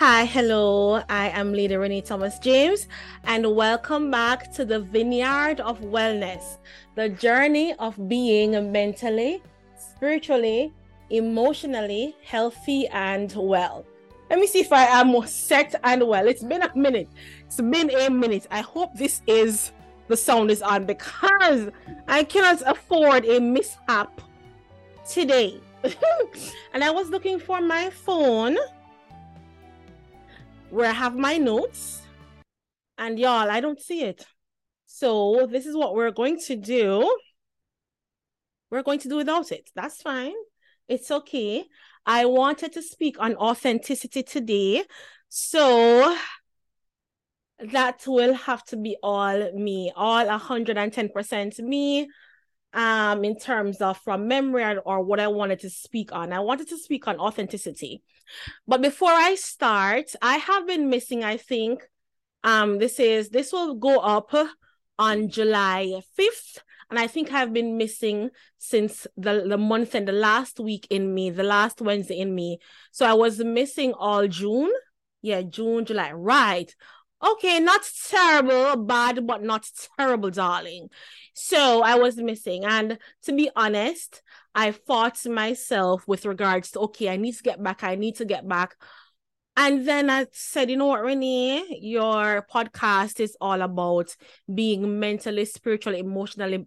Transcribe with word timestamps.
Hi, 0.00 0.24
hello. 0.24 1.02
I 1.10 1.28
am 1.28 1.52
Lady 1.52 1.74
Renae 1.74 2.02
Thomas 2.02 2.38
James, 2.38 2.88
and 3.24 3.54
welcome 3.54 4.10
back 4.10 4.50
to 4.54 4.64
the 4.64 4.80
Vineyard 4.80 5.60
of 5.60 5.78
Wellness, 5.82 6.56
the 6.94 7.10
journey 7.10 7.74
of 7.74 8.08
being 8.08 8.72
mentally, 8.72 9.42
spiritually, 9.76 10.72
emotionally 11.10 12.16
healthy 12.24 12.88
and 12.88 13.30
well. 13.36 13.84
Let 14.30 14.38
me 14.38 14.46
see 14.46 14.60
if 14.60 14.72
I 14.72 14.84
am 14.86 15.14
set 15.26 15.74
and 15.84 16.08
well. 16.08 16.26
It's 16.28 16.44
been 16.44 16.62
a 16.62 16.74
minute. 16.74 17.10
It's 17.44 17.60
been 17.60 17.90
a 17.90 18.08
minute. 18.08 18.46
I 18.50 18.62
hope 18.62 18.94
this 18.94 19.20
is 19.26 19.72
the 20.08 20.16
sound 20.16 20.50
is 20.50 20.62
on 20.62 20.86
because 20.86 21.68
I 22.08 22.24
cannot 22.24 22.62
afford 22.64 23.26
a 23.26 23.38
mishap 23.38 24.22
today. 25.06 25.60
and 26.72 26.82
I 26.82 26.90
was 26.90 27.10
looking 27.10 27.38
for 27.38 27.60
my 27.60 27.90
phone 27.90 28.56
where 30.70 30.88
I 30.88 30.92
have 30.92 31.16
my 31.16 31.36
notes. 31.36 32.02
And 32.98 33.18
y'all, 33.18 33.50
I 33.50 33.60
don't 33.60 33.80
see 33.80 34.02
it. 34.02 34.24
So 34.86 35.48
this 35.50 35.66
is 35.66 35.76
what 35.76 35.94
we're 35.94 36.10
going 36.10 36.38
to 36.46 36.56
do. 36.56 37.16
We're 38.70 38.82
going 38.82 38.98
to 39.00 39.08
do 39.08 39.16
without 39.16 39.52
it. 39.52 39.70
That's 39.74 40.02
fine. 40.02 40.34
It's 40.88 41.10
okay. 41.10 41.64
I 42.06 42.26
wanted 42.26 42.72
to 42.74 42.82
speak 42.82 43.16
on 43.18 43.36
authenticity 43.36 44.22
today. 44.22 44.84
So 45.28 46.16
that 47.72 48.02
will 48.06 48.34
have 48.34 48.64
to 48.66 48.76
be 48.76 48.96
all 49.02 49.52
me, 49.52 49.92
all 49.94 50.26
110% 50.26 51.58
me 51.60 52.08
um 52.72 53.24
in 53.24 53.36
terms 53.36 53.80
of 53.80 53.98
from 53.98 54.28
memory 54.28 54.78
or 54.84 55.02
what 55.02 55.18
I 55.18 55.26
wanted 55.26 55.60
to 55.60 55.70
speak 55.70 56.12
on. 56.12 56.32
I 56.32 56.40
wanted 56.40 56.68
to 56.68 56.78
speak 56.78 57.08
on 57.08 57.18
authenticity. 57.18 58.02
But 58.66 58.82
before 58.82 59.10
I 59.10 59.34
start, 59.34 60.14
I 60.22 60.36
have 60.36 60.66
been 60.66 60.88
missing, 60.90 61.24
I 61.24 61.36
think, 61.36 61.82
um, 62.42 62.78
this 62.78 62.98
is 62.98 63.28
this 63.28 63.52
will 63.52 63.74
go 63.74 63.98
up 63.98 64.32
on 64.98 65.28
July 65.28 66.02
5th. 66.18 66.58
And 66.90 66.98
I 66.98 67.06
think 67.06 67.32
I've 67.32 67.52
been 67.52 67.76
missing 67.76 68.30
since 68.58 69.06
the, 69.16 69.46
the 69.48 69.56
month 69.56 69.94
and 69.94 70.08
the 70.08 70.12
last 70.12 70.58
week 70.58 70.88
in 70.90 71.14
me, 71.14 71.30
the 71.30 71.44
last 71.44 71.80
Wednesday 71.80 72.18
in 72.18 72.34
me. 72.34 72.58
So 72.90 73.06
I 73.06 73.12
was 73.12 73.38
missing 73.38 73.94
all 73.94 74.26
June. 74.26 74.72
Yeah, 75.22 75.42
June, 75.42 75.84
July. 75.84 76.12
Right. 76.12 76.74
Okay, 77.22 77.60
not 77.60 77.82
terrible, 78.08 78.84
bad, 78.84 79.26
but 79.26 79.42
not 79.42 79.70
terrible, 79.98 80.30
darling. 80.30 80.88
So 81.34 81.82
I 81.82 81.94
was 81.96 82.16
missing. 82.16 82.64
And 82.64 82.98
to 83.22 83.32
be 83.32 83.50
honest, 83.54 84.22
I 84.54 84.72
fought 84.72 85.24
myself 85.26 86.06
with 86.06 86.26
regards 86.26 86.72
to, 86.72 86.80
okay, 86.80 87.08
I 87.08 87.16
need 87.16 87.36
to 87.36 87.42
get 87.42 87.62
back. 87.62 87.84
I 87.84 87.94
need 87.94 88.16
to 88.16 88.24
get 88.24 88.48
back. 88.48 88.74
And 89.56 89.86
then 89.86 90.08
I 90.10 90.26
said, 90.32 90.70
you 90.70 90.76
know 90.76 90.86
what, 90.86 91.02
Renae, 91.02 91.64
your 91.80 92.46
podcast 92.50 93.20
is 93.20 93.36
all 93.40 93.60
about 93.62 94.16
being 94.52 94.98
mentally, 94.98 95.44
spiritually, 95.44 95.98
emotionally 95.98 96.66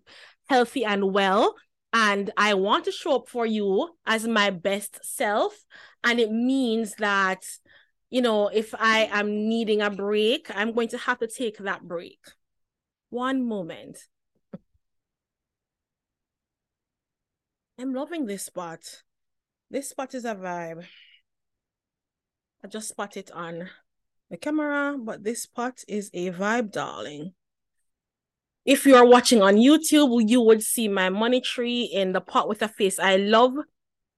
healthy 0.50 0.86
and 0.86 1.14
well. 1.14 1.56
And 1.92 2.32
I 2.38 2.56
want 2.56 2.86
to 2.86 2.92
show 2.92 3.16
up 3.18 3.30
for 3.30 3.46
you 3.46 3.90
as 4.06 4.28
my 4.28 4.50
best 4.50 5.00
self. 5.04 5.56
And 6.04 6.20
it 6.20 6.32
means 6.32 6.96
that, 6.96 7.46
you 8.10 8.22
know, 8.22 8.48
if 8.48 8.74
I 8.78 9.10
am 9.12 9.48
needing 9.48 9.82
a 9.82 9.90
break, 9.90 10.52
I'm 10.54 10.74
going 10.74 10.90
to 10.90 10.98
have 10.98 11.20
to 11.20 11.28
take 11.28 11.58
that 11.60 11.84
break. 11.84 12.20
One 13.10 13.48
moment. 13.48 13.98
I'm 17.80 17.94
loving 17.94 18.28
this 18.28 18.46
spot. 18.46 19.04
This 19.72 19.90
spot 19.90 20.14
is 20.14 20.26
a 20.26 20.36
vibe. 20.36 20.86
I 22.64 22.68
just 22.68 22.88
spot 22.88 23.18
it 23.18 23.32
on 23.32 23.68
the 24.30 24.38
camera, 24.38 24.96
but 24.98 25.24
this 25.24 25.44
spot 25.44 25.84
is 25.88 26.12
a 26.14 26.30
vibe, 26.30 26.72
darling. 26.72 27.34
If 28.64 28.86
you 28.86 28.96
are 28.96 29.06
watching 29.06 29.42
on 29.42 29.56
YouTube, 29.56 30.30
you 30.30 30.40
would 30.42 30.62
see 30.62 30.88
my 30.88 31.10
money 31.10 31.42
tree 31.42 31.84
in 31.84 32.14
the 32.14 32.22
pot 32.22 32.48
with 32.48 32.62
a 32.62 32.68
face. 32.68 33.00
I 33.00 33.18
love 33.18 33.56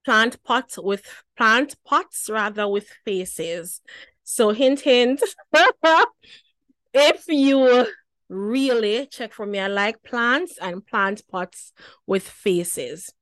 plant 0.04 0.44
pots 0.44 0.78
with 0.78 1.04
plant 1.38 1.76
pots 1.86 2.30
rather 2.30 2.68
with 2.68 2.90
faces. 3.06 3.82
So 4.24 4.50
hint 4.50 4.82
hint. 4.82 5.24
if 6.94 7.24
you 7.30 7.88
really 8.28 9.08
check 9.08 9.32
for 9.32 9.46
me, 9.46 9.60
I 9.60 9.68
like 9.68 10.04
plants 10.04 10.58
and 10.62 10.86
plant 10.86 11.24
pots 11.30 11.72
with 12.06 12.28
faces 12.28 13.14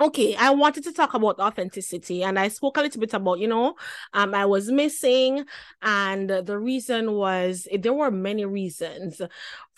okay 0.00 0.34
i 0.36 0.50
wanted 0.50 0.82
to 0.82 0.92
talk 0.92 1.14
about 1.14 1.38
authenticity 1.38 2.22
and 2.22 2.38
i 2.38 2.48
spoke 2.48 2.76
a 2.76 2.80
little 2.80 3.00
bit 3.00 3.12
about 3.12 3.38
you 3.38 3.46
know 3.46 3.74
um 4.14 4.34
i 4.34 4.46
was 4.46 4.70
missing 4.70 5.44
and 5.82 6.30
the 6.30 6.58
reason 6.58 7.12
was 7.12 7.68
there 7.78 7.92
were 7.92 8.10
many 8.10 8.44
reasons 8.44 9.20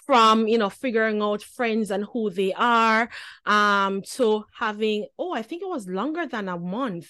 from 0.06 0.46
you 0.46 0.58
know 0.58 0.70
figuring 0.70 1.22
out 1.22 1.42
friends 1.42 1.90
and 1.90 2.04
who 2.12 2.30
they 2.30 2.52
are 2.54 3.08
um 3.46 4.02
to 4.02 4.44
having 4.58 5.06
oh 5.18 5.32
i 5.32 5.42
think 5.42 5.62
it 5.62 5.68
was 5.68 5.88
longer 5.88 6.26
than 6.26 6.48
a 6.48 6.58
month. 6.58 7.08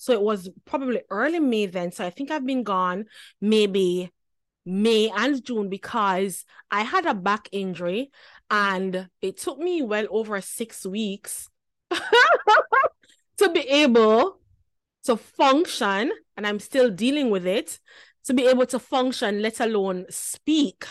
So 0.00 0.12
it 0.12 0.22
was 0.22 0.48
probably 0.64 1.02
early 1.10 1.40
may 1.40 1.66
then 1.66 1.90
so 1.90 2.06
i 2.06 2.10
think 2.10 2.30
i've 2.30 2.46
been 2.46 2.62
gone 2.62 3.06
maybe 3.40 4.12
may 4.64 5.10
and 5.10 5.44
june 5.44 5.68
because 5.68 6.44
i 6.70 6.82
had 6.82 7.04
a 7.04 7.14
back 7.14 7.48
injury 7.50 8.12
and 8.48 9.08
it 9.20 9.38
took 9.38 9.58
me 9.58 9.82
well 9.82 10.06
over 10.10 10.40
six 10.40 10.86
weeks 10.86 11.48
to 13.38 13.50
be 13.50 13.60
able 13.60 14.38
to 15.04 15.16
function, 15.16 16.12
and 16.36 16.46
I'm 16.46 16.58
still 16.58 16.90
dealing 16.90 17.30
with 17.30 17.46
it, 17.46 17.78
to 18.24 18.34
be 18.34 18.46
able 18.46 18.66
to 18.66 18.78
function, 18.78 19.42
let 19.42 19.60
alone 19.60 20.06
speak. 20.10 20.84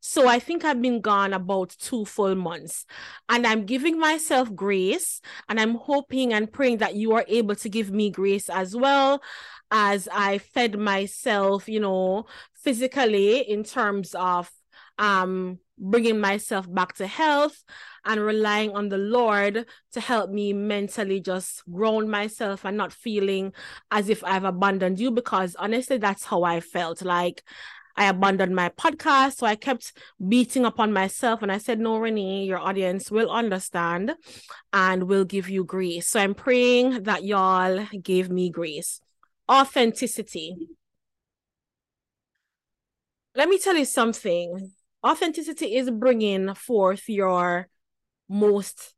So 0.00 0.28
I 0.28 0.38
think 0.38 0.64
I've 0.64 0.82
been 0.82 1.00
gone 1.00 1.32
about 1.32 1.70
two 1.78 2.04
full 2.04 2.34
months. 2.34 2.84
And 3.28 3.46
I'm 3.46 3.64
giving 3.64 3.98
myself 3.98 4.54
grace. 4.54 5.20
And 5.48 5.58
I'm 5.58 5.74
hoping 5.74 6.32
and 6.32 6.52
praying 6.52 6.78
that 6.78 6.94
you 6.94 7.12
are 7.12 7.24
able 7.28 7.54
to 7.56 7.68
give 7.68 7.90
me 7.90 8.10
grace 8.10 8.48
as 8.48 8.76
well 8.76 9.22
as 9.70 10.08
I 10.12 10.38
fed 10.38 10.78
myself, 10.78 11.68
you 11.68 11.80
know, 11.80 12.26
physically 12.54 13.38
in 13.38 13.64
terms 13.64 14.14
of 14.14 14.50
um 14.98 15.58
bringing 15.82 16.20
myself 16.20 16.72
back 16.72 16.94
to 16.94 17.06
health 17.06 17.64
and 18.04 18.20
relying 18.20 18.70
on 18.70 18.88
the 18.88 18.98
Lord 18.98 19.66
to 19.92 20.00
help 20.00 20.30
me 20.30 20.52
mentally 20.52 21.20
just 21.20 21.62
ground 21.70 22.10
myself 22.10 22.64
and 22.64 22.76
not 22.76 22.92
feeling 22.92 23.52
as 23.90 24.08
if 24.08 24.22
I've 24.24 24.44
abandoned 24.44 25.00
you 25.00 25.10
because 25.10 25.56
honestly, 25.56 25.98
that's 25.98 26.24
how 26.24 26.44
I 26.44 26.60
felt. 26.60 27.02
Like 27.02 27.42
I 27.96 28.06
abandoned 28.06 28.54
my 28.54 28.68
podcast. 28.70 29.36
So 29.36 29.46
I 29.46 29.56
kept 29.56 29.92
beating 30.26 30.64
upon 30.64 30.92
myself 30.92 31.42
and 31.42 31.52
I 31.52 31.58
said, 31.58 31.78
No, 31.78 31.98
Renae, 31.98 32.46
your 32.46 32.58
audience 32.58 33.10
will 33.10 33.30
understand 33.30 34.14
and 34.72 35.04
will 35.04 35.24
give 35.24 35.48
you 35.48 35.64
grace. 35.64 36.08
So 36.08 36.20
I'm 36.20 36.34
praying 36.34 37.02
that 37.02 37.24
y'all 37.24 37.86
gave 38.00 38.30
me 38.30 38.50
grace. 38.50 39.00
Authenticity. 39.50 40.68
Let 43.34 43.48
me 43.48 43.58
tell 43.58 43.76
you 43.76 43.86
something 43.86 44.72
authenticity 45.04 45.76
is 45.76 45.90
bringing 45.90 46.54
forth 46.54 47.08
your 47.08 47.68
most 48.28 48.94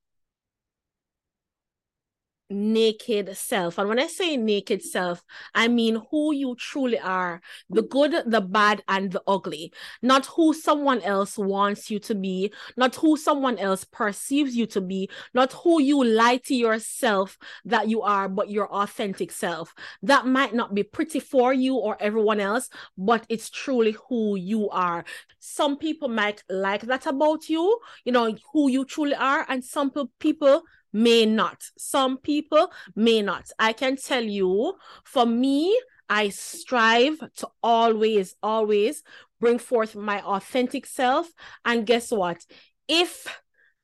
naked 2.51 3.37
self. 3.37 3.79
And 3.79 3.89
when 3.89 3.99
I 3.99 4.07
say 4.07 4.37
naked 4.37 4.83
self, 4.83 5.23
I 5.55 5.69
mean 5.69 6.03
who 6.11 6.35
you 6.35 6.57
truly 6.57 6.99
are 6.99 7.41
the 7.71 7.83
good, 7.83 8.15
the 8.27 8.41
bad, 8.41 8.83
and 8.89 9.11
the 9.11 9.23
ugly. 9.27 9.73
Not 10.03 10.27
who 10.27 10.53
someone 10.55 11.01
else 11.03 11.39
wants 11.39 11.91
you 11.91 11.99
to 12.01 12.15
be, 12.15 12.53
not 12.77 12.95
who 12.97 13.17
someone 13.17 13.59
else 13.59 13.85
perceives 13.85 14.55
you 14.55 14.67
to 14.67 14.81
be, 14.81 15.09
not 15.33 15.53
who 15.53 15.81
you 15.81 16.05
lie 16.05 16.39
to 16.45 16.55
yourself 16.55 17.39
that 17.65 17.89
you 17.89 18.03
are, 18.03 18.29
but 18.29 18.51
your 18.51 18.71
authentic 18.73 19.33
self. 19.33 19.75
That 20.03 20.27
might 20.27 20.55
not 20.55 20.75
be 20.75 20.83
pretty 20.83 21.21
for 21.21 21.53
you 21.53 21.77
or 21.77 21.97
everyone 22.01 22.41
else, 22.41 22.69
but 22.99 23.25
it's 23.29 23.51
truly 23.51 23.97
who 24.09 24.37
you 24.37 24.69
are. 24.71 25.05
Some 25.39 25.79
people 25.79 26.09
might 26.09 26.43
like 26.49 26.83
that 26.83 27.07
about 27.07 27.49
you, 27.49 27.79
you 28.05 28.13
know, 28.13 28.37
who 28.53 28.71
you 28.71 28.85
truly 28.85 29.15
are, 29.15 29.47
and 29.49 29.65
some 29.65 29.93
people 30.19 30.63
may 30.95 31.27
not. 31.27 31.63
Some 31.77 32.17
people 32.17 32.73
may 32.95 33.21
not. 33.21 33.51
I 33.59 33.75
can 33.75 33.97
tell 33.97 34.23
you, 34.23 34.75
for 35.05 35.27
me, 35.27 35.79
I 36.09 36.29
strive 36.29 37.19
to 37.37 37.49
always, 37.63 38.37
always 38.43 39.03
bring 39.41 39.59
forth 39.59 39.97
my 39.97 40.23
authentic 40.23 40.87
self. 40.87 41.29
And 41.65 41.85
guess 41.85 42.11
what? 42.11 42.47
If 42.89 43.27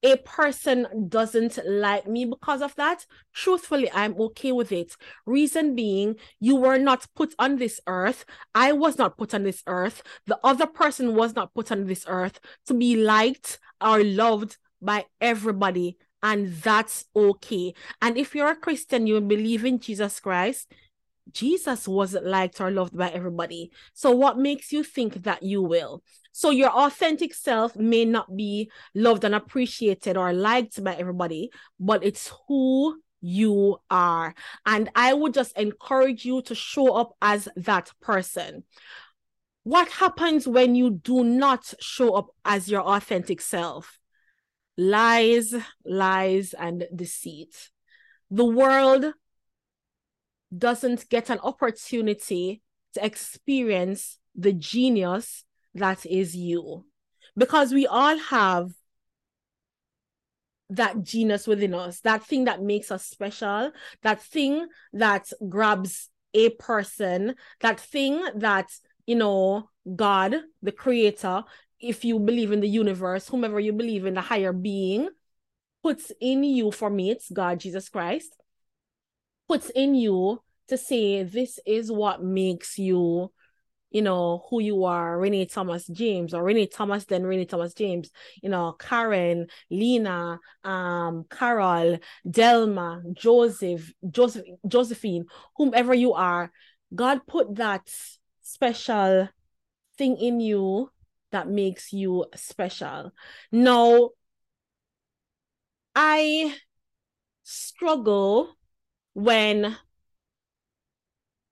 a 0.03 0.17
person 0.17 1.09
doesn't 1.09 1.59
like 1.67 2.07
me 2.07 2.25
because 2.25 2.63
of 2.63 2.75
that, 2.77 3.05
truthfully, 3.35 3.91
I'm 3.93 4.19
okay 4.21 4.53
with 4.53 4.73
it. 4.73 4.97
Reason 5.27 5.75
being, 5.75 6.17
you 6.39 6.57
were 6.57 6.79
not 6.79 7.07
put 7.17 7.35
on 7.39 7.57
this 7.57 7.81
earth. 7.87 8.25
I 8.55 8.73
was 8.73 8.97
not 8.97 9.19
put 9.19 9.35
on 9.35 9.43
this 9.43 9.63
earth. 9.67 10.03
The 10.27 10.39
other 10.45 10.67
person 10.67 11.17
was 11.17 11.35
not 11.35 11.53
put 11.55 11.73
on 11.73 11.87
this 11.87 12.05
earth 12.07 12.41
to 12.67 12.75
be 12.75 12.97
liked 12.97 13.59
or 13.81 14.03
loved 14.05 14.57
by 14.81 15.07
everybody 15.21 15.99
and 16.23 16.53
that's 16.55 17.07
okay. 17.15 17.75
And 18.03 18.17
if 18.17 18.35
you're 18.35 18.51
a 18.51 18.57
Christian, 18.57 19.07
you 19.07 19.21
believe 19.21 19.65
in 19.65 19.79
Jesus 19.79 20.21
Christ, 20.21 20.73
Jesus 21.33 21.87
wasn't 21.87 22.27
liked 22.27 22.61
or 22.61 22.71
loved 22.71 22.97
by 22.97 23.09
everybody. 23.11 23.71
So, 23.93 24.11
what 24.11 24.39
makes 24.39 24.73
you 24.73 24.83
think 24.83 25.23
that 25.23 25.43
you 25.43 25.63
will? 25.63 26.03
So, 26.33 26.51
your 26.51 26.71
authentic 26.71 27.35
self 27.35 27.77
may 27.77 28.05
not 28.05 28.37
be 28.37 28.71
loved 28.95 29.25
and 29.25 29.35
appreciated 29.35 30.17
or 30.17 30.33
liked 30.33 30.83
by 30.83 30.95
everybody, 30.95 31.51
but 31.79 32.05
it's 32.05 32.33
who 32.49 33.01
you 33.21 33.79
are. 33.91 34.35
And 34.67 34.91
I 34.95 35.15
would 35.15 35.35
just 35.35 35.57
encourage 35.57 36.25
you 36.25 36.43
to 36.43 36.55
show 36.55 36.95
up 36.95 37.13
as 37.21 37.49
that 37.57 37.93
person. 38.01 38.65
What 39.63 39.89
happens 39.89 40.49
when 40.49 40.75
you 40.75 40.91
do 40.91 41.23
not 41.23 41.75
show 41.81 42.15
up 42.15 42.29
as 42.45 42.71
your 42.71 42.81
authentic 42.81 43.41
self? 43.41 44.00
Lies, 44.77 45.55
lies, 45.85 46.55
and 46.55 46.87
deceit. 46.95 47.71
The 48.31 48.45
world 48.45 49.13
doesn't 50.57 51.09
get 51.09 51.31
an 51.31 51.39
opportunity 51.41 52.63
to 52.95 53.05
experience 53.05 54.19
the 54.35 54.53
genius 54.53 55.45
that 55.75 56.05
is 56.07 56.35
you. 56.35 56.85
Because 57.37 57.73
we 57.73 57.87
all 57.87 58.19
have 58.19 58.71
that 60.71 61.03
genius 61.03 61.47
within 61.47 61.75
us, 61.75 62.01
that 62.01 62.25
thing 62.25 62.45
that 62.45 62.63
makes 62.63 62.91
us 62.91 63.05
special, 63.05 63.73
that 64.03 64.23
thing 64.23 64.67
that 64.93 65.31
grabs 65.49 66.09
a 66.33 66.51
person, 66.51 67.35
that 67.61 67.81
thing 67.81 68.25
that, 68.37 68.71
you 69.07 69.17
know, 69.17 69.69
God, 69.97 70.37
the 70.63 70.73
creator, 70.73 71.43
if 71.81 72.05
you 72.05 72.19
believe 72.19 72.53
in 72.53 72.61
the 72.61 72.69
universe, 72.69 73.29
whomever 73.29 73.59
you 73.59 73.73
believe 73.73 74.07
in, 74.07 74.15
the 74.15 74.21
higher 74.21 74.53
being, 74.53 75.09
puts 75.83 76.13
in 76.21 76.45
you, 76.45 76.71
for 76.71 76.91
me, 76.91 77.11
it's 77.11 77.31
God, 77.31 77.61
Jesus 77.61 77.89
Christ, 77.89 78.37
puts 79.49 79.71
in 79.71 79.95
you 79.95 80.43
to 80.69 80.77
say 80.77 81.23
this 81.23 81.59
is 81.67 81.91
what 81.91 82.23
makes 82.23 82.79
you 82.79 83.33
you 83.91 84.03
know 84.03 84.45
who 84.49 84.61
you 84.61 84.85
are. 84.85 85.19
Renae 85.19 85.51
thomas 85.51 85.87
james 85.89 86.33
or 86.33 86.45
renae 86.45 86.71
thomas 86.73 87.05
then 87.07 87.25
renae 87.25 87.49
thomas 87.49 87.75
james 87.75 88.11
you 88.43 88.49
know 88.49 88.77
karen 88.79 89.49
lena 89.69 90.39
um 90.63 91.25
carol 91.29 91.99
delma 92.27 93.03
joseph 93.13 93.93
joseph 94.09 94.45
josephine 94.69 95.25
whomever 95.57 95.93
you 95.93 96.13
are 96.13 96.53
god 96.95 97.27
put 97.27 97.57
that 97.57 97.83
special 98.43 99.29
thing 99.99 100.17
in 100.17 100.39
you 100.39 100.89
that 101.31 101.49
makes 101.49 101.93
you 101.93 102.25
special 102.35 103.13
now 103.53 104.11
i 105.95 106.55
struggle 107.43 108.57
when 109.13 109.77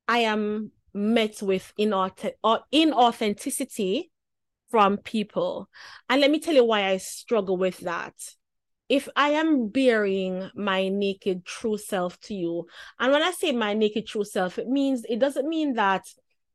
I 0.08 0.18
am 0.20 0.72
met 0.94 1.42
with 1.42 1.72
inauthenticity 1.78 4.04
from 4.70 4.96
people. 4.98 5.68
And 6.08 6.20
let 6.20 6.30
me 6.30 6.40
tell 6.40 6.54
you 6.54 6.64
why 6.64 6.86
I 6.86 6.96
struggle 6.96 7.58
with 7.58 7.78
that. 7.80 8.14
If 8.88 9.06
I 9.14 9.28
am 9.30 9.68
bearing 9.68 10.50
my 10.54 10.88
naked 10.88 11.44
true 11.44 11.76
self 11.76 12.18
to 12.22 12.34
you, 12.34 12.66
and 12.98 13.12
when 13.12 13.22
I 13.22 13.32
say 13.32 13.52
my 13.52 13.74
naked 13.74 14.06
true 14.06 14.24
self, 14.24 14.58
it 14.58 14.66
means 14.66 15.04
it 15.08 15.18
doesn't 15.18 15.46
mean 15.46 15.74
that 15.74 16.06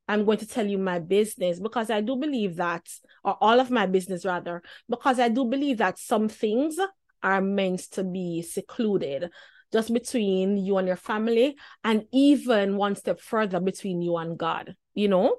I'm 0.07 0.25
going 0.25 0.39
to 0.39 0.47
tell 0.47 0.67
you 0.67 0.77
my 0.77 0.99
business 0.99 1.59
because 1.59 1.89
I 1.89 2.01
do 2.01 2.15
believe 2.15 2.57
that, 2.57 2.87
or 3.23 3.37
all 3.39 3.59
of 3.59 3.71
my 3.71 3.85
business 3.85 4.25
rather, 4.25 4.61
because 4.89 5.19
I 5.19 5.29
do 5.29 5.45
believe 5.45 5.77
that 5.77 5.97
some 5.97 6.27
things 6.27 6.77
are 7.21 7.41
meant 7.41 7.79
to 7.91 8.03
be 8.03 8.41
secluded 8.41 9.29
just 9.71 9.91
between 9.93 10.57
you 10.57 10.77
and 10.77 10.87
your 10.87 10.97
family, 10.97 11.57
and 11.83 12.05
even 12.11 12.77
one 12.77 12.95
step 12.95 13.19
further 13.19 13.59
between 13.59 14.01
you 14.01 14.17
and 14.17 14.37
God, 14.37 14.75
you 14.93 15.07
know, 15.07 15.37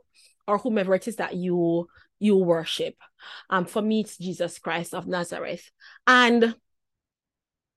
or 0.48 0.58
whomever 0.58 0.94
it 0.94 1.06
is 1.06 1.16
that 1.16 1.36
you 1.36 1.86
you 2.18 2.36
worship. 2.36 2.94
Um, 3.50 3.64
for 3.64 3.82
me, 3.82 4.00
it's 4.00 4.16
Jesus 4.16 4.58
Christ 4.58 4.94
of 4.94 5.06
Nazareth. 5.06 5.70
And 6.06 6.56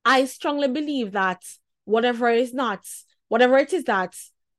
I 0.04 0.26
strongly 0.26 0.68
believe 0.68 1.12
that 1.12 1.44
whatever 1.86 2.30
is 2.30 2.54
not, 2.54 2.86
whatever 3.28 3.58
it 3.58 3.74
is 3.74 3.84
that 3.84 4.16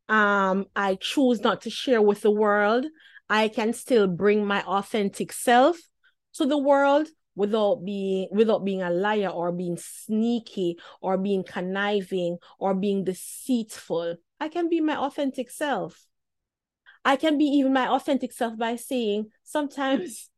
um 0.09 0.67
I 0.75 0.97
choose 0.97 1.41
not 1.41 1.63
to 1.63 1.71
share 1.71 2.03
with 2.03 2.23
the 2.23 2.31
world, 2.31 2.87
I 3.29 3.49
can 3.49 3.73
still 3.73 4.07
bring 4.07 4.47
my 4.47 4.63
authentic 4.63 5.33
self 5.33 5.77
to 6.35 6.47
the 6.47 6.59
world 6.59 7.09
without 7.35 7.85
being 7.85 8.29
without 8.33 8.65
being 8.65 8.83
a 8.83 8.91
liar 8.91 9.29
or 9.29 9.53
being 9.53 9.77
sneaky 9.77 10.79
or 11.01 11.17
being 11.17 11.45
conniving 11.45 12.39
or 12.59 12.75
being 12.75 13.05
deceitful. 13.05 14.17
I 14.41 14.49
can 14.49 14.69
be 14.69 14.81
my 14.81 14.97
authentic 14.97 15.51
self. 15.51 16.05
I 17.05 17.17
can 17.17 17.39
be 17.39 17.45
even 17.45 17.73
my 17.73 17.89
authentic 17.89 18.33
self 18.33 18.59
by 18.59 18.77
saying 18.77 19.31
sometimes 19.45 20.31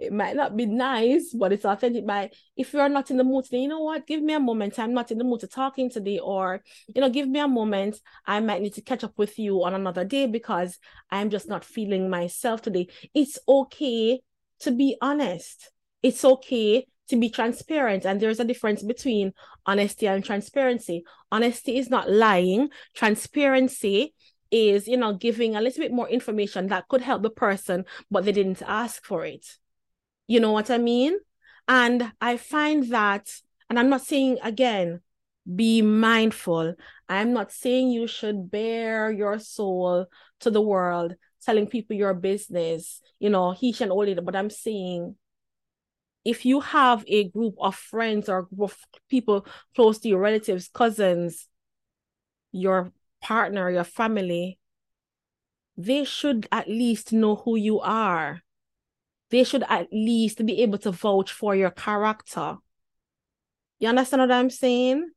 it 0.00 0.12
might 0.12 0.34
not 0.34 0.56
be 0.56 0.66
nice 0.66 1.32
but 1.32 1.52
it's 1.52 1.64
authentic. 1.64 2.06
By 2.06 2.30
if 2.56 2.72
you're 2.72 2.88
not 2.88 3.10
in 3.10 3.16
the 3.16 3.24
mood 3.24 3.44
today 3.44 3.60
you 3.62 3.68
know 3.68 3.80
what? 3.80 4.06
Give 4.06 4.22
me 4.22 4.34
a 4.34 4.40
moment. 4.40 4.78
I'm 4.78 4.94
not 4.94 5.10
in 5.10 5.18
the 5.18 5.24
mood 5.24 5.40
to 5.40 5.46
talking 5.46 5.90
today 5.90 6.18
or 6.18 6.62
you 6.94 7.00
know 7.00 7.10
give 7.10 7.28
me 7.28 7.40
a 7.40 7.48
moment. 7.48 8.00
I 8.26 8.40
might 8.40 8.62
need 8.62 8.74
to 8.74 8.82
catch 8.82 9.04
up 9.04 9.14
with 9.16 9.38
you 9.38 9.62
on 9.64 9.74
another 9.74 10.04
day 10.04 10.26
because 10.26 10.78
i'm 11.10 11.30
just 11.30 11.48
not 11.48 11.64
feeling 11.64 12.08
myself 12.08 12.62
today. 12.62 12.88
It's 13.14 13.38
okay 13.48 14.20
to 14.60 14.70
be 14.70 14.96
honest. 15.00 15.70
It's 16.02 16.24
okay 16.24 16.86
to 17.08 17.16
be 17.16 17.28
transparent. 17.28 18.06
And 18.06 18.20
there's 18.20 18.40
a 18.40 18.44
difference 18.44 18.82
between 18.82 19.32
honesty 19.66 20.06
and 20.06 20.24
transparency. 20.24 21.04
Honesty 21.30 21.76
is 21.76 21.90
not 21.90 22.10
lying. 22.10 22.68
Transparency 22.94 24.14
is 24.50 24.88
you 24.88 24.96
know 24.96 25.14
giving 25.14 25.54
a 25.54 25.60
little 25.60 25.82
bit 25.82 25.92
more 25.92 26.08
information 26.08 26.68
that 26.68 26.88
could 26.88 27.00
help 27.00 27.22
the 27.22 27.30
person 27.30 27.84
but 28.10 28.24
they 28.24 28.32
didn't 28.32 28.62
ask 28.66 29.04
for 29.04 29.24
it 29.24 29.46
you 30.30 30.38
know 30.38 30.52
what 30.52 30.70
i 30.70 30.78
mean 30.78 31.18
and 31.66 32.12
i 32.20 32.36
find 32.36 32.90
that 32.90 33.28
and 33.68 33.78
i'm 33.78 33.88
not 33.88 34.00
saying 34.00 34.38
again 34.44 35.00
be 35.56 35.82
mindful 35.82 36.74
i'm 37.08 37.32
not 37.32 37.50
saying 37.50 37.90
you 37.90 38.06
should 38.06 38.48
bare 38.50 39.10
your 39.10 39.40
soul 39.40 40.06
to 40.38 40.50
the 40.50 40.60
world 40.60 41.16
telling 41.44 41.66
people 41.66 41.96
your 41.96 42.14
business 42.14 43.00
you 43.18 43.28
know 43.28 43.50
he 43.50 43.72
should 43.72 43.90
only 43.90 44.14
but 44.14 44.36
i'm 44.36 44.50
saying 44.50 45.16
if 46.24 46.44
you 46.44 46.60
have 46.60 47.02
a 47.08 47.28
group 47.30 47.54
of 47.58 47.74
friends 47.74 48.28
or 48.28 48.42
group 48.42 48.60
of 48.60 48.78
people 49.08 49.46
close 49.74 49.98
to 49.98 50.08
your 50.08 50.20
relatives, 50.20 50.68
cousins, 50.68 51.48
your 52.52 52.92
partner, 53.22 53.70
your 53.70 53.84
family, 53.84 54.58
they 55.76 56.04
should 56.04 56.46
at 56.52 56.68
least 56.68 57.12
know 57.12 57.36
who 57.36 57.56
you 57.56 57.80
are. 57.80 58.42
They 59.30 59.44
should 59.44 59.64
at 59.68 59.88
least 59.92 60.44
be 60.44 60.62
able 60.62 60.78
to 60.78 60.90
vouch 60.90 61.32
for 61.32 61.54
your 61.54 61.70
character. 61.70 62.56
You 63.78 63.88
understand 63.88 64.20
what 64.22 64.32
I'm 64.32 64.50
saying? 64.50 65.10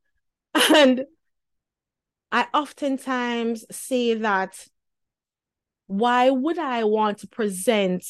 And 0.74 1.06
I 2.32 2.46
oftentimes 2.52 3.64
say 3.70 4.14
that 4.14 4.66
why 5.86 6.30
would 6.30 6.58
I 6.58 6.84
want 6.84 7.18
to 7.18 7.28
present 7.28 8.04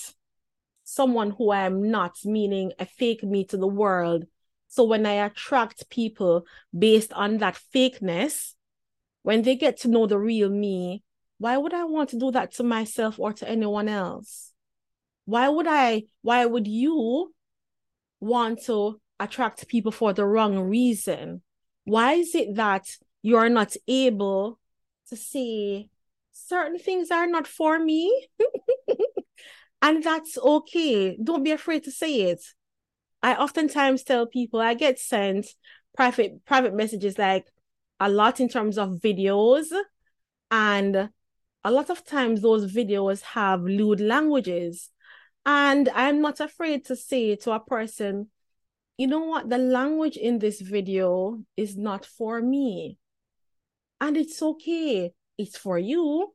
someone 0.85 1.31
who 1.31 1.51
I 1.51 1.67
am 1.67 1.91
not, 1.91 2.17
meaning 2.25 2.73
a 2.79 2.87
fake 2.87 3.23
me 3.23 3.45
to 3.47 3.57
the 3.57 3.67
world. 3.67 4.25
So 4.69 4.85
when 4.85 5.05
I 5.07 5.27
attract 5.27 5.91
people 5.91 6.47
based 6.77 7.13
on 7.13 7.39
that 7.39 7.59
fakeness, 7.75 8.55
when 9.23 9.43
they 9.43 9.57
get 9.57 9.81
to 9.81 9.89
know 9.89 10.07
the 10.07 10.19
real 10.19 10.49
me, 10.49 11.03
why 11.39 11.57
would 11.57 11.75
I 11.75 11.85
want 11.85 12.11
to 12.11 12.19
do 12.19 12.31
that 12.31 12.53
to 12.55 12.63
myself 12.63 13.19
or 13.19 13.33
to 13.35 13.49
anyone 13.49 13.89
else? 13.89 14.54
Why 15.27 15.49
would 15.49 15.67
I, 15.67 16.05
why 16.23 16.45
would 16.45 16.67
you 16.67 17.33
want 18.21 18.63
to 18.65 19.01
attract 19.19 19.69
people 19.69 19.93
for 19.93 20.13
the 20.13 20.25
wrong 20.25 20.59
reason? 20.59 21.43
Why 21.85 22.15
is 22.15 22.35
it 22.35 22.57
that 22.57 22.87
you're 23.23 23.49
not 23.49 23.77
able 23.89 24.59
to 25.09 25.17
say 25.17 25.89
certain 26.33 26.79
things 26.79 27.11
are 27.11 27.27
not 27.27 27.47
for 27.47 27.79
me? 27.79 28.29
And 29.85 30.03
that's 30.03 30.39
okay. 30.39 31.15
Don't 31.23 31.43
be 31.43 31.51
afraid 31.51 31.85
to 31.85 31.91
say 31.91 32.23
it. 32.31 32.43
I 33.23 33.35
oftentimes 33.35 34.03
tell 34.03 34.27
people 34.27 34.59
I 34.59 34.73
get 34.73 34.99
sent 34.99 35.47
private 35.95 36.43
private 36.47 36.73
messages 36.75 37.19
like 37.19 37.45
a 38.01 38.09
lot 38.09 38.41
in 38.41 38.49
terms 38.49 38.79
of 38.79 39.01
videos 39.05 39.67
and 40.51 41.11
a 41.65 41.71
lot 41.71 41.91
of 41.91 42.03
times 42.03 42.41
those 42.41 42.73
videos 42.73 43.21
have 43.21 43.61
lewd 43.63 44.01
languages 44.01 44.91
and 45.47 45.89
i'm 45.95 46.21
not 46.21 46.41
afraid 46.41 46.85
to 46.85 46.97
say 46.97 47.37
to 47.37 47.51
a 47.53 47.61
person 47.61 48.29
you 48.97 49.07
know 49.09 49.21
what? 49.21 49.49
The 49.51 49.59
language 49.59 50.17
in 50.17 50.39
this 50.39 50.61
video 50.61 51.43
is 51.57 51.77
not 51.77 52.07
for 52.07 52.41
me. 52.41 52.99
And 54.01 54.17
it's 54.17 54.41
okay. 54.41 55.13
It's 55.37 55.57
for 55.57 55.79
you. 55.79 56.33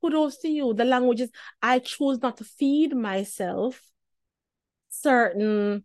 Kudos 0.00 0.38
to 0.38 0.48
you. 0.48 0.74
The 0.74 0.84
languages 0.84 1.30
I 1.62 1.78
choose 1.78 2.20
not 2.20 2.38
to 2.38 2.44
feed 2.44 2.96
myself 2.96 3.80
certain, 4.88 5.84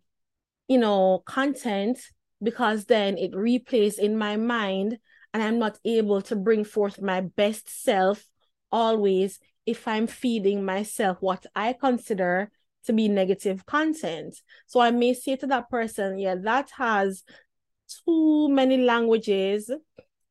you 0.66 0.78
know, 0.78 1.22
content 1.24 1.98
because 2.42 2.86
then 2.86 3.18
it 3.18 3.32
replays 3.32 3.98
in 3.98 4.18
my 4.18 4.36
mind 4.36 4.98
and 5.32 5.42
I'm 5.42 5.58
not 5.58 5.78
able 5.84 6.22
to 6.22 6.36
bring 6.36 6.64
forth 6.64 7.00
my 7.00 7.20
best 7.20 7.68
self 7.84 8.24
always 8.72 9.38
if 9.64 9.86
I'm 9.86 10.06
feeding 10.06 10.64
myself 10.64 11.18
what 11.20 11.46
I 11.54 11.72
consider 11.72 12.50
to 12.86 12.92
be 12.92 13.08
negative 13.08 13.66
content. 13.66 14.36
So 14.66 14.80
I 14.80 14.90
may 14.90 15.14
say 15.14 15.36
to 15.36 15.46
that 15.48 15.70
person, 15.70 16.18
yeah, 16.18 16.36
that 16.42 16.70
has 16.76 17.22
too 18.04 18.48
many 18.48 18.78
languages 18.78 19.70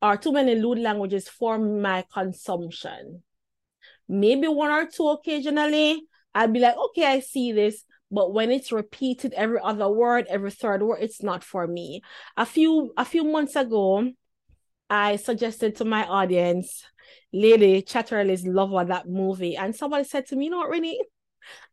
or 0.02 0.18
too 0.18 0.32
many 0.32 0.56
lewd 0.56 0.80
languages 0.80 1.28
for 1.30 1.58
my 1.58 2.04
consumption. 2.14 3.24
Maybe 4.08 4.48
one 4.48 4.72
or 4.72 4.86
two 4.88 5.08
occasionally, 5.08 6.04
I'd 6.34 6.54
be 6.54 6.60
like, 6.60 6.78
okay, 6.78 7.06
I 7.06 7.20
see 7.22 7.52
this. 7.52 7.84
But 8.12 8.34
when 8.34 8.52
it's 8.52 8.72
repeated 8.72 9.34
every 9.34 9.60
other 9.62 9.90
word, 9.90 10.28
every 10.30 10.52
third 10.52 10.84
word, 10.84 11.00
it's 11.02 11.24
not 11.24 11.44
for 11.44 11.66
me. 11.66 12.02
A 12.38 12.46
few 12.46 12.94
a 12.98 13.04
few 13.04 13.24
months 13.24 13.56
ago, 13.56 14.12
I 14.90 15.16
suggested 15.16 15.78
to 15.78 15.86
my 15.86 16.06
audience, 16.06 16.84
Lady 17.34 17.82
Chatterley's 17.82 18.46
Lover, 18.46 18.86
that 18.86 19.08
movie. 19.08 19.58
And 19.58 19.76
somebody 19.76 20.04
said 20.04 20.28
to 20.28 20.36
me, 20.36 20.46
you 20.46 20.52
know 20.52 20.60
what? 20.60 20.70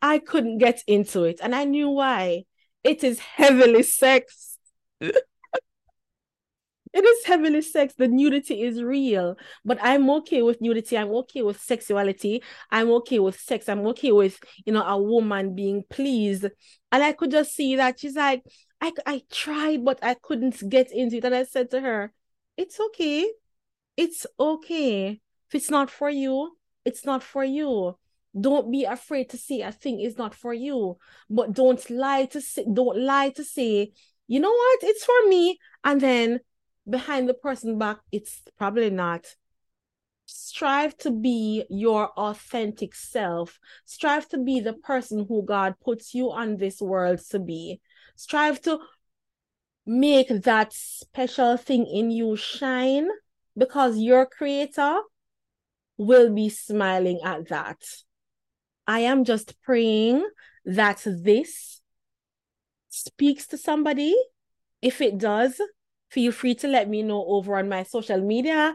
I 0.01 0.19
couldn't 0.19 0.59
get 0.59 0.83
into 0.87 1.25
it. 1.25 1.41
And 1.43 1.55
I 1.55 1.65
knew 1.65 1.89
why. 1.91 2.45
It 2.85 3.05
is 3.05 3.19
heavily 3.21 3.83
sex. 3.83 4.59
it 5.01 5.25
is 6.93 7.25
heavily 7.25 7.63
sex. 7.63 7.95
The 7.97 8.09
nudity 8.09 8.63
is 8.63 8.83
real. 8.83 9.37
But 9.65 9.79
I'm 9.83 10.11
okay 10.11 10.43
with 10.43 10.61
nudity. 10.61 10.99
I'm 10.99 11.11
okay 11.11 11.43
with 11.43 11.61
sexuality. 11.61 12.43
I'm 12.71 12.91
okay 12.91 13.19
with 13.19 13.41
sex. 13.41 13.69
I'm 13.69 13.87
okay 13.89 14.13
with, 14.13 14.39
you 14.67 14.73
know, 14.73 14.83
a 14.85 15.01
woman 15.01 15.55
being 15.55 15.85
pleased. 15.89 16.45
And 16.91 17.03
I 17.03 17.13
could 17.13 17.31
just 17.31 17.55
see 17.55 17.77
that 17.77 18.01
she's 18.01 18.17
like, 18.17 18.43
I, 18.81 18.93
I 19.07 19.23
tried, 19.31 19.85
but 19.85 20.01
I 20.03 20.15
couldn't 20.15 20.69
get 20.69 20.91
into 20.93 21.17
it. 21.17 21.25
And 21.25 21.35
I 21.35 21.45
said 21.45 21.71
to 21.71 21.81
her, 21.81 22.13
It's 22.57 22.79
okay. 22.81 23.31
It's 23.97 24.27
okay. 24.39 25.21
If 25.49 25.55
it's 25.55 25.71
not 25.71 25.91
for 25.91 26.11
you, 26.11 26.57
it's 26.85 27.05
not 27.05 27.23
for 27.23 27.45
you. 27.45 27.97
Don't 28.39 28.71
be 28.71 28.85
afraid 28.85 29.29
to 29.31 29.37
say 29.37 29.61
a 29.61 29.73
thing 29.73 30.01
is 30.01 30.17
not 30.17 30.35
for 30.35 30.55
you, 30.55 30.97
but 31.29 31.53
don't 31.53 31.89
lie 31.91 32.27
to 32.27 32.41
say, 32.41 32.65
don't 32.73 32.99
lie 32.99 33.31
to 33.31 33.45
say, 33.45 33.93
you 34.27 34.41
know 34.41 34.53
what, 34.53 34.79
it's 34.83 35.05
for 35.05 35.29
me. 35.29 35.59
And 35.85 36.01
then 36.01 36.41
behind 36.89 37.29
the 37.29 37.35
person 37.35 37.79
back, 37.79 37.99
it's 38.11 38.43
probably 38.57 38.91
not. 38.91 39.27
Strive 40.25 40.97
to 40.99 41.11
be 41.11 41.65
your 41.69 42.09
authentic 42.17 42.95
self. 42.95 43.59
Strive 43.85 44.29
to 44.31 44.39
be 44.39 44.61
the 44.61 44.73
person 44.73 45.27
who 45.29 45.45
God 45.45 45.75
puts 45.85 46.15
you 46.15 46.31
on 46.31 46.57
this 46.57 46.81
world 46.81 47.21
to 47.31 47.39
be. 47.39 47.81
Strive 48.17 48.63
to 48.63 48.79
make 49.85 50.29
that 50.29 50.73
special 50.73 51.57
thing 51.57 51.87
in 51.87 52.11
you 52.11 52.37
shine 52.37 53.09
because 53.59 53.99
your 53.99 54.25
creator 54.27 55.01
will 55.99 56.33
be 56.33 56.49
smiling 56.49 57.21
at 57.25 57.49
that. 57.49 57.83
I 58.87 59.01
am 59.01 59.25
just 59.25 59.61
praying 59.63 60.27
that 60.65 61.03
this 61.05 61.81
speaks 62.89 63.47
to 63.49 63.59
somebody. 63.59 64.15
If 64.81 65.01
it 65.01 65.19
does, 65.19 65.61
feel 66.11 66.33
free 66.33 66.55
to 66.57 66.69
let 66.69 66.89
me 66.89 67.03
know 67.03 67.25
over 67.27 67.57
on 67.57 67.69
my 67.69 67.85
social 67.85 68.21
media 68.21 68.75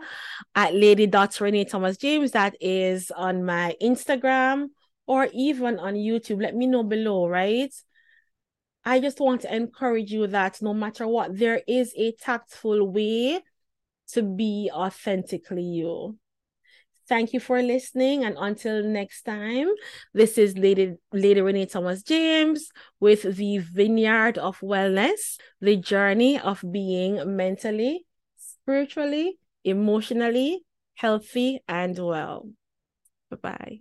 at 0.56 0.74
Lady 0.74 1.08
Renae 1.08 1.70
Thomas 1.70 1.98
James. 1.98 2.32
That 2.32 2.56
is 2.60 3.12
on 3.12 3.44
my 3.44 3.76
Instagram 3.82 4.68
or 5.06 5.28
even 5.34 5.80
on 5.80 5.96
YouTube. 5.96 6.42
Let 6.42 6.56
me 6.56 6.68
know 6.68 6.84
below, 6.84 7.28
right? 7.28 7.74
I 8.84 9.00
just 9.02 9.20
want 9.20 9.42
to 9.42 9.54
encourage 9.54 10.12
you 10.12 10.28
that 10.28 10.62
no 10.62 10.74
matter 10.74 11.06
what, 11.08 11.38
there 11.38 11.62
is 11.68 11.94
a 11.98 12.14
tactful 12.14 12.90
way 12.90 13.42
to 14.14 14.22
be 14.24 14.72
authentically 14.74 15.64
you. 15.64 16.18
Thank 17.08 17.32
you 17.34 17.40
for 17.40 17.62
listening. 17.62 18.26
And 18.26 18.36
until 18.38 18.84
next 18.84 19.24
time, 19.24 19.70
this 20.14 20.38
is 20.38 20.58
Lady, 20.58 20.96
Lady 21.14 21.40
Renae 21.40 21.72
Thomas 21.72 22.04
James 22.04 22.70
with 23.00 23.24
the 23.24 23.60
Vineyard 23.60 24.38
of 24.38 24.60
Wellness, 24.60 25.38
the 25.62 25.78
journey 25.78 26.38
of 26.40 26.64
being 26.70 27.36
mentally, 27.38 28.06
spiritually, 28.38 29.40
emotionally 29.64 30.66
healthy 30.96 31.62
and 31.68 31.98
well. 31.98 32.50
Bye 33.30 33.38
bye. 33.38 33.80